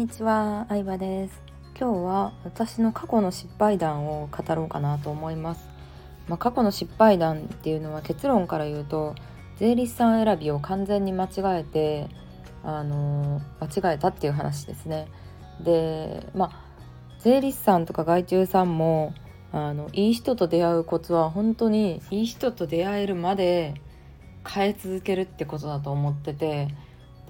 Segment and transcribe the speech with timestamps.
[0.00, 1.42] にちは、相葉です。
[1.78, 5.68] 今日は私の過去の失敗談を語ろうかなと思います。
[6.26, 9.14] まあ、過去の失敗談っていうのは結論から言うと
[9.58, 12.08] 税理士さん選びを完全に間違えて
[12.64, 15.06] あの間違えたっていう話ですね。
[15.62, 16.64] でまあ
[17.18, 19.12] 税理士さんとか外注さんも
[19.52, 23.74] あのいい人と出会うコツは本当にいい人と出会えるまで
[24.48, 26.68] 変え続けるってことだと思ってて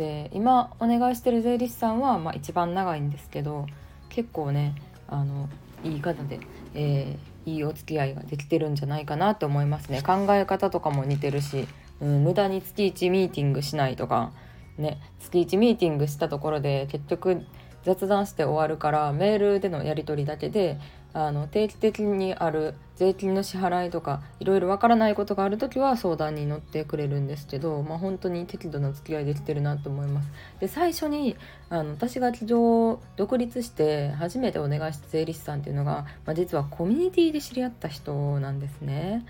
[0.00, 3.66] で今お願いしてる税理士さんは、まあ、一番長いんですけど
[4.08, 4.74] 結構ね
[5.06, 5.46] あの
[5.84, 6.40] いい方で、
[6.72, 10.00] えー、いいお付き合いができてるんじゃないかなと思いますね。
[10.00, 11.68] 考え方とかも似てるし、
[12.00, 14.32] うん、無駄に月1ミーティングしないとか
[14.78, 17.44] ね月1ミーティングしたところで結局
[17.84, 20.78] 雑談して終わるからメールでのやり取りだけで
[21.12, 30.28] あの定期的にある税金の支払いとかいろいろわからないことがある時は相談に乗ってくれるんですけど、まあ、本当に適度な付き合いできてるなと思います。
[30.60, 31.36] で最初に
[31.68, 39.24] あの私が起業独立して初めてお願いした税理士さんっていうのが、まあ、実はコミュニティで知り合った人なんですね。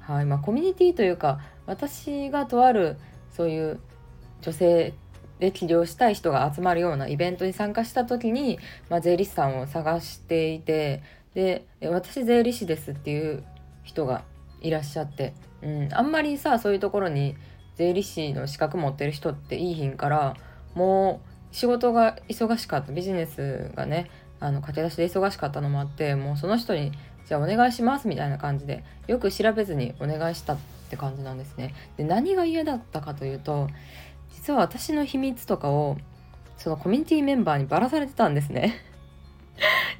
[0.00, 2.96] はいまあ、コミュニティというか私がとある
[3.30, 3.80] そういう
[4.40, 4.94] 女性
[5.38, 8.58] で起業したい人が集まるようなイベントに参加した時に、
[8.88, 11.02] まあ、税理士さんを探していて
[11.34, 13.44] で私税理士ですっていう
[13.82, 14.22] 人が
[14.60, 17.36] いらっしゃって、うん、あんまりさそういうところに
[17.76, 20.36] 税理士の資格持ってる人っていいひんから
[20.74, 21.20] も
[21.52, 26.92] う仕事が忙しかったビジネスがねあの駆け出しで忙しかったのもあってもうその人に
[27.26, 30.58] じゃあお願いしますみたいな感じでよく調べずにお願いしたっ
[30.90, 31.74] て感じなんですね。
[31.96, 33.68] で何が嫌だったかというと
[34.34, 35.96] 実は私の秘密とかを
[36.56, 38.74] そのコミュニティメンバーにばらされてたんですね。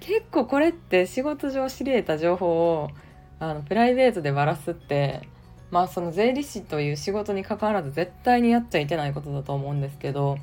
[0.03, 2.91] 結構これって仕事上知り得た情報を
[3.39, 5.28] あのプライベートでばらすって
[5.70, 10.39] まあその税理士という仕事に関わらず絶対にやっちゃいけないことだと思うんですけど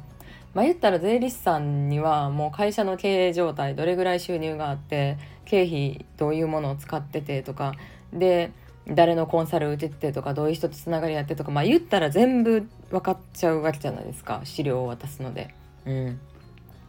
[0.54, 7.74] まあ言ったら税理士さんにはもう会社の経営状態どれぐらい収入があって経費どういうものを使っててとか
[8.14, 8.52] で
[8.88, 15.54] 誰のコンサル受けてとかどういう人とつながりやってとかまあ言ったら全部分かっちゃうわけじゃないですか資料を渡すので。
[15.86, 16.20] うん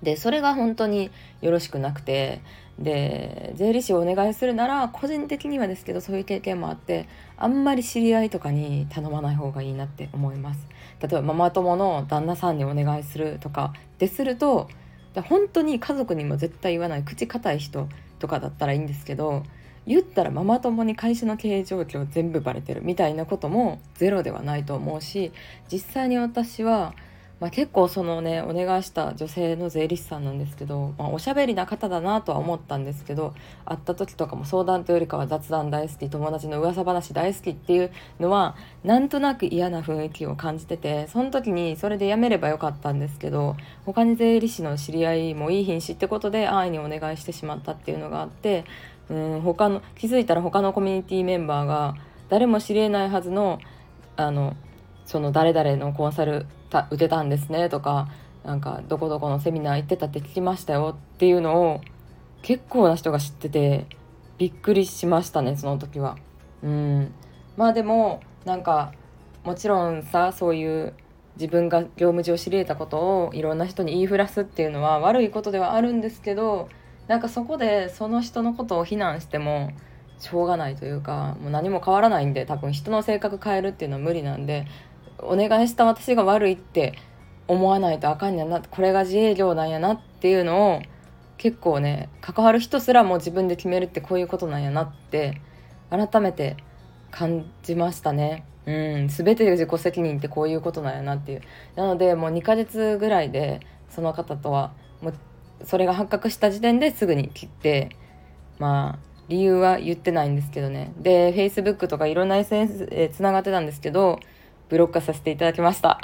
[0.02, 2.40] でそれが本当によろしくなくて
[2.78, 7.06] で税理士をお願いするなら個人的にはですけどそういう経験もあって
[7.36, 10.66] あんまり知り合いとかに頼まない方がいいなって思います。
[11.00, 14.68] 例えばママ友の旦那さんにお願いするとかですると
[15.14, 17.88] 本当に家族にも絶対言わない口堅い人
[18.18, 19.42] とかだったらいいんですけど
[19.86, 25.32] 言ったらママ友に会社の経営状況全部バレてるみたいなこともゼロではないと思うし
[25.72, 26.94] 実際に私は
[27.40, 33.34] まあ、結構そのねお願いした女性の税理士さんなんですけど、まあ、おしゃべりな方だなとは思ったんですけど
[33.64, 37.90] 会った時とかも相談というよりかは雑談大好き友達の噂話大好きっていう
[38.20, 43.56] のはなんとなく嫌な雰囲気を感じててその時にそれでやめればよかったんですけど
[43.86, 48.66] 他に税理士の知り合いもいい品種ってことで安易にお願いしてしまったっていうのがあって
[49.08, 51.96] うん他の気づいたら他のコミュニティメンバーが
[52.28, 53.58] 誰も知りえないはずの
[54.16, 54.54] あの
[55.10, 58.08] その誰々のコンサルた受けたんですねとか
[58.44, 61.80] なんかどこどこのセミナー行ってたって聞きましたよっていうのを
[62.42, 63.86] 結構な人が知ってて
[64.38, 66.16] びっくりしましたねその時は。
[66.62, 67.12] うん
[67.56, 68.92] まあでもなんか
[69.42, 70.94] もちろんさそういう
[71.34, 76.68] 自分が業務上知り得たことをいろんな人に言いふらすっていうのは悪いことではあるんですけど
[77.08, 79.72] なんかそこでその人のことを非難しても
[80.20, 84.66] しょうがないというかもう何も変わらないんで多分人の性格変えるっていうのは無理なんで
[85.22, 86.94] お願いした私が悪いって
[87.48, 90.82] 思わないとあかんやなこれが自営業なんやなっていうのを
[91.36, 95.40] 結構ね関わる人すらも自分で決めるってこういうことなんやなって
[95.90, 96.56] 改めて
[97.10, 98.44] 感じましたね。
[98.66, 101.42] うん、全て自己責任ってこういうことなんやなっていう。
[101.74, 105.14] なのでもう2ヶ月ぐらいでその方とはもう
[105.64, 107.96] それが発覚した時点ですぐに切って
[108.58, 110.92] まあ理由は言ってないんですけどね。
[110.98, 114.20] で Facebook とかいろんな SNS でつながってたんですけど
[114.70, 116.00] ブロックさせていただきました。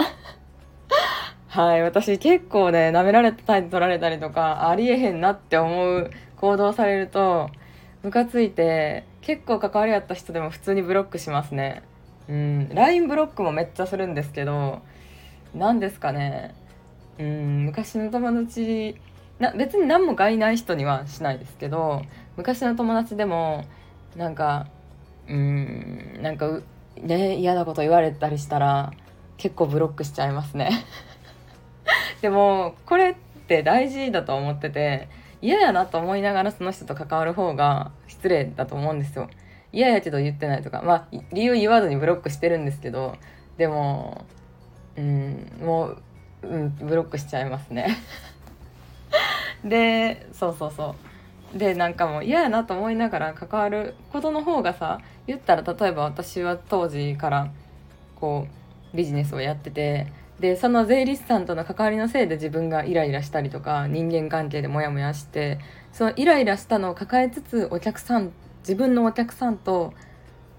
[1.49, 7.49] はい私結構ね舐められた態度取られたりとかありえへんなって思う行動されると
[8.03, 11.83] ムカついて結構関わりあった人でも普通にブロックしますね。
[12.29, 14.83] うん LINE ブロックもめっちゃするんですけど
[15.55, 16.55] 何ですかね。
[17.19, 18.97] うん昔の友達
[19.39, 22.03] な別に何も害ない人にはしないですけど
[22.37, 23.65] 昔の友達でも
[24.17, 24.67] なんか
[25.29, 26.61] うんなんか
[27.03, 28.93] ね嫌なこと言われたりしたら
[29.37, 30.85] 結構ブロックしちゃいますね。
[32.23, 33.15] でもこれっ
[33.47, 35.09] て大事だと思ってて
[35.43, 39.29] 嫌やなと思いながらその人と関わる方が失礼だと思うんですよ。
[39.73, 43.17] 嫌やけど言ってないとかまあ理由言わずにブロックしてるんですけど
[43.59, 44.25] でも
[44.97, 46.03] うんもう、
[46.43, 47.97] うん、ブロックしちゃいますね。
[49.65, 51.16] でそうそうそう。
[51.55, 57.53] でなんかもう嫌やなと思いながら関わることの方がさ言ったら例えば私は当時から
[58.17, 58.47] こ
[58.93, 65.59] うビジネスをやっててでその税理士さんとの関わりのせいで自分がイライラしたりとか人間関係でモヤモヤして
[65.93, 69.95] そのイライラしたのを抱えつつお客さん自分のお客さんと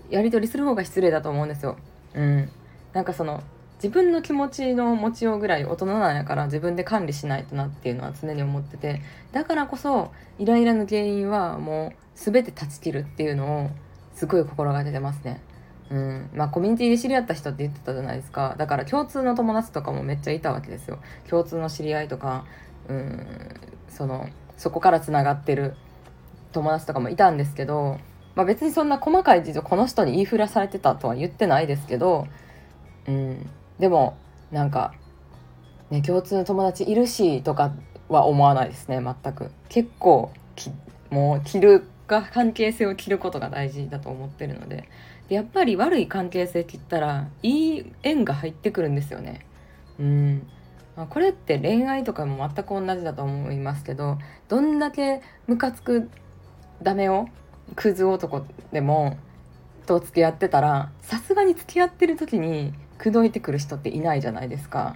[0.10, 1.78] やり取りする方が失礼だと思うんですよ。
[2.16, 2.50] うん、
[2.94, 3.44] なんかその
[3.78, 9.02] 自分の気持ちの持ちようぐらい大人なんやから自分で管理しないとなっていうのは常に思ってて
[9.32, 13.70] だからこそイライラの原因はもう全て断ち切るっていうのを
[14.16, 15.42] すごい心がけてますね。
[15.92, 16.30] うん。
[16.34, 18.56] まあ、コミュニティで知り合った人って言ってたじゃないですか。
[18.58, 21.00] だから共通の友達とかもめっちゃいたわけですよ。
[21.30, 22.46] 共通の知り合いとか
[22.90, 23.28] うん。
[23.90, 24.28] その
[24.58, 25.76] そこからつながってる
[26.52, 28.00] 友達とかもいたんですけど、
[28.36, 32.28] まあ、別にそんな細かい事情この人に言いふらされてたとは言ってないですけど、
[33.08, 34.18] うん、でも
[34.52, 34.94] なんか、
[35.90, 37.74] ね、共通の友達いるしとか
[38.10, 39.52] は思わないですね全く。
[39.70, 40.32] 結構
[41.10, 44.90] もう切るが関係性を切ることが大事だと思ってるので。
[45.28, 49.46] でやっぱり悪い関係性切ったらいい縁が入ってくるんですよね。
[50.00, 50.48] うん。
[50.96, 56.10] あ、これって恋愛とかも全く同じだと思いますけどどんだけムカつく
[56.82, 57.28] ダメを
[57.76, 59.18] クズ男でも
[59.86, 64.96] と付き合ってたらさすがに付き合ってる時に口説いてくる人っていないじゃないですか。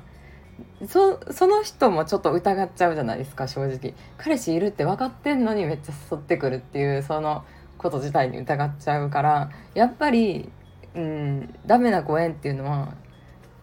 [0.87, 7.43] そその人もちょっと疑っちゃうじゃないですか正直彼氏いるって分かってんのにめっちゃ誘ってくるっていうその
[7.77, 10.49] こと自体に疑っちゃうからやっぱり、
[10.95, 12.93] うん、ダメなご縁っていうのは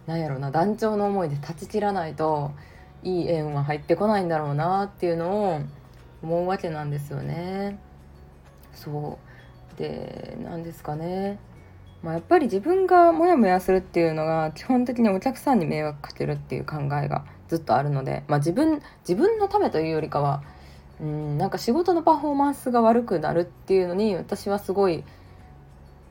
[0.07, 2.53] 何やろうな団長の思いで断ち切らないと
[3.03, 5.61] いい縁は入ってこないんだろうなっていうのを
[6.23, 7.79] 思うわけなんですよね。
[8.75, 9.19] そ
[9.75, 11.39] うで何ですかね、
[12.03, 20.43] まあ、やっぱり自分がモヤモヤするっていうのが基本的にお客さんに迷惑かけるっていう考えがずっとあるので、まあ、自分自分のためというよりかは
[21.01, 25.03] うんなんか仕事のパフォーマンスが悪くなるっていうのに私はすごい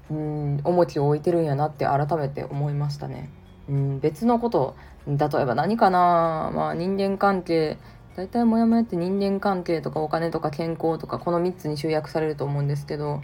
[0.10, 3.30] うん重きを置いてるんやなって改めて思いましたね。
[3.70, 4.76] うん別のこと
[5.08, 7.78] 例えば何かな、まあ、人間関係
[8.16, 13.22] 大体モヤモヤって人間関係とかお金とか健康とかこの3つに集約されると思うんですけど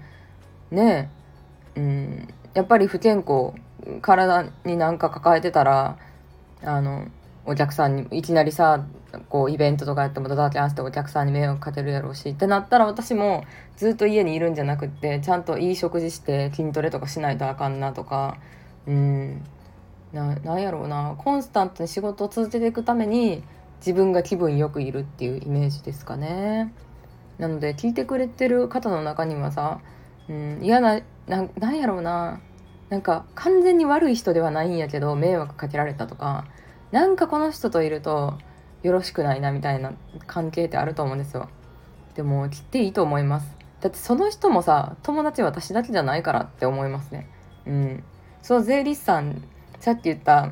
[0.71, 1.09] ね
[1.75, 3.53] え、うん、やっぱり不健康
[4.01, 5.97] 体になんか抱えてたら
[6.63, 7.07] あの
[7.45, 8.85] お客さんにいきなりさ
[9.29, 13.43] こうイベントとかやってもドタキャンしてお客さんに迷惑かけるやろうしってなったら私も
[13.75, 18.37] ずっと家にいるんじゃなくってちゃんといい食事して筋トレとかしないとあかんなとか
[18.87, 19.43] うん
[20.13, 23.43] ななんやろうなコンスタントに仕事を続けていくために
[23.79, 26.73] 自分が気分よくいるっていうイメージですかね。
[27.37, 29.79] なので聞いてくれてる方の中にはさ、
[30.29, 32.39] うん、嫌なななんやろうな。
[32.89, 36.45] なんか完全に悪い人ではないんやけど迷惑かけられたとか。
[36.91, 38.37] なんかこの人といると
[38.83, 39.93] よろしくないなみたいな
[40.27, 41.49] 関係ってあると思うんですよ。
[42.13, 43.57] でも切っていいと思います。
[43.81, 47.27] だってその人もさ友達私だけじゃないからって思いますね。
[47.65, 48.03] うん。
[48.43, 49.43] そう税理士さん
[49.79, 50.51] さっき言った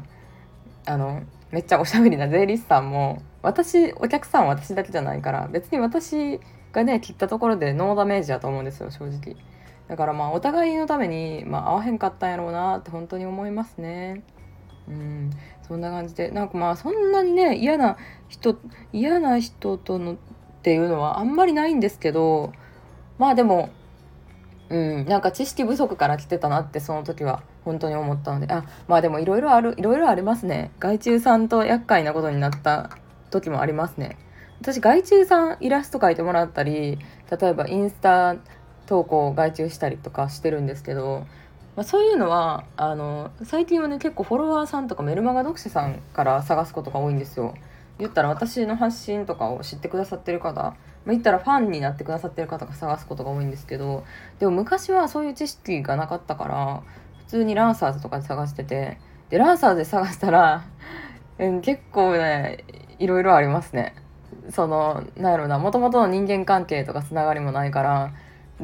[0.86, 1.22] あの
[1.52, 6.40] めっちゃおしゃべりな税理士さんも私お客さんは私だけじゃないから別に私
[6.72, 9.36] がね切ったところでノーダメージやと思うんですよ正直。
[9.92, 14.24] だからまあお互いのために、まあ、合わへんかったんやろうなって本当に思いますね。
[14.88, 15.30] うん。
[15.68, 16.32] そんな感じで。
[16.32, 17.98] なんかまあそんなにね嫌な
[18.30, 18.58] 人
[18.94, 20.18] 嫌な人とのっ
[20.64, 22.54] ていうのはあんまりないんですけど
[23.18, 23.70] まあでも
[24.70, 25.06] うん。
[25.08, 28.54] なんか知識不足から来てたなってその時は本当に思ったので。
[28.54, 30.72] あまあでもいろいろあるいろいろありますね。
[30.80, 32.92] 害虫さんと厄介なことになった
[33.30, 34.18] 時もありますね。
[34.62, 37.00] 私害虫さんイラスト描いてもらったり
[37.30, 38.36] 例えばインスタ
[38.86, 41.26] 投稿を外注したりとかしてるんですけど
[41.76, 47.56] まあ、そういうのはあの最近はね結構フォロワーさんとかメルマガ読者さんから探すことが多いんですよ。
[47.98, 50.76] 言ったら私の発信とかを知ってくださってる方、まあ、
[51.08, 54.04] 言ったらファンになってくださってる方が探すことが多いんですけど
[54.40, 56.84] でも昔はそういう知識がなかったから
[57.20, 58.98] 普通にランサーズとかで探してて
[59.30, 60.66] でランサーズで探したら、
[61.38, 62.66] うん、結構ね
[62.98, 63.96] いろいろありますね。
[64.50, 68.14] そのなんやろうなもともとの人間関係とかつながりもないから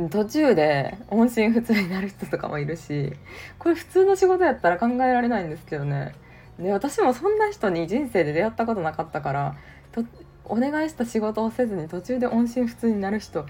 [0.09, 3.13] 途中で音信不通になる人とかもいるし
[3.57, 6.13] これ普通の仕事やったら考えられないんですけどね
[6.59, 9.55] で私もそんな人に人生で出会ったことなかったから
[9.91, 10.03] と
[10.45, 13.45] お願いした仕事をせずに途中で音信不通になる人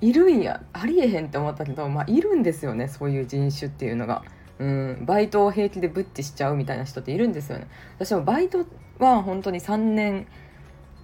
[0.00, 4.22] いるんやありえへんって思ったけどまあいるんですよねそういう人種っていうのが。
[4.56, 7.66] うん、バイトを平気でブッチしちゃうみたいな人っているんですよね。
[7.98, 8.64] 私もバイト
[9.00, 10.28] は本当に3年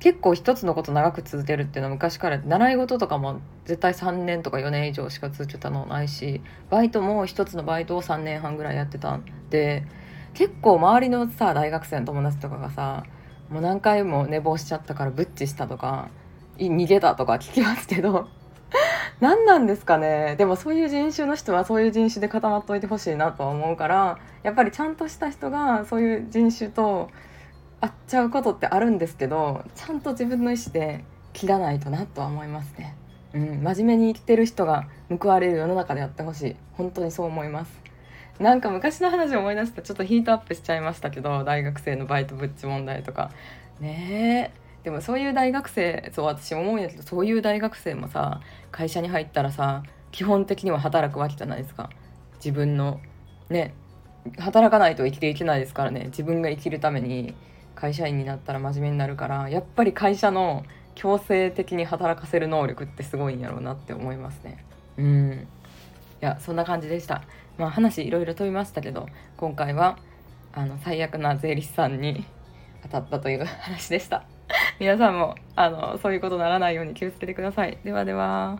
[0.01, 6.41] 結構一つのこと長く続けるっていうのは昔から習い事とかも絶対3年とか4年以上しか続けたのないし
[6.71, 9.85] バイトも一つのバイトを3年半ぐらいやってたんで
[10.33, 13.05] 結構周りのさ大学生の友達とかがさ
[13.51, 16.09] もう何回も寝坊しちゃったからブッチしたとか
[16.57, 18.29] 逃げたとか聞きますけど
[19.21, 20.37] 何なんですかね。
[20.39, 27.11] でもそういう人種の人はそういう人種で固まっといてほしいなとは思うからやっぱりちゃんとした人がそういう人種と
[27.81, 32.95] 会っちゃうことってあるんですけどちゃんと自分の意思で切らないとなとは思いますね。
[33.33, 36.57] うん、真面目に生きてる人が報われる世の中でやってほしい。
[36.73, 37.81] 本当にそう思います。
[38.41, 43.31] なんか昔の話を思い出してちょっとヒートアップしちゃいましたけど大学生のバイトブッチ問題とか。
[43.81, 44.61] ねえ。
[44.83, 48.41] でもそういう大学生そう私思うんやけどそういう大学生もさ
[48.73, 51.91] 会社に入ったらさ基本的には働くわけじゃないですか。
[52.37, 53.01] 自分の
[53.51, 53.75] ね
[54.39, 56.07] 働かないと生きていけないですからね。
[56.07, 57.35] 自分が生きるために
[57.81, 64.65] 会社員になったら真面目になるからやっぱり会社の強制的に働かせる能力ってすごいんやろうなって思いますね。
[64.99, 65.49] うん。
[66.21, 67.23] いやそんな感じでした。
[67.57, 69.09] まあ話いろいろ飛びましたけど
[69.39, 69.99] 今回は
[70.53, 72.27] あの最悪な税理士さんに
[72.83, 74.25] 当たったという話でした。
[74.79, 77.79] 皆さんもあのそういうことならないように気をつけてください。
[77.83, 78.59] ではでは。